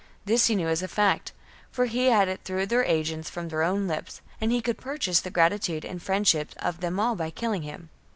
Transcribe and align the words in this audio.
Thfs 0.25 0.47
he 0.47 0.55
knew 0.55 0.67
as 0.67 0.81
a 0.81 0.87
fact, 0.87 1.31
for 1.71 1.85
he 1.85 2.07
had 2.07 2.27
it 2.27 2.41
through 2.43 2.65
their 2.65 2.83
agents 2.83 3.29
from 3.29 3.49
their 3.49 3.61
own 3.61 3.87
lips; 3.87 4.19
and 4.41 4.51
he 4.51 4.59
could 4.59 4.79
purchase 4.79 5.19
the 5.19 5.29
grati 5.29 5.61
tude 5.61 5.85
and 5.85 6.01
friendship 6.01 6.55
of 6.57 6.79
them 6.79 6.99
all 6.99 7.15
by 7.15 7.29
killing 7.29 7.61
him. 7.61 7.91